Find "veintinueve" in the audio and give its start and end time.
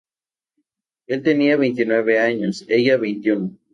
1.57-2.19